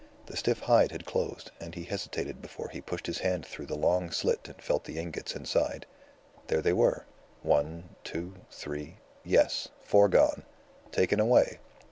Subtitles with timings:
[0.25, 3.77] The stiff hide had closed, and he hesitated before he pushed his hand through the
[3.77, 5.85] long slit and felt the ingots inside.
[6.47, 7.05] There they were.
[7.43, 8.95] One, two, three.
[9.23, 10.41] Yes, four gone.
[10.91, 11.59] Taken away.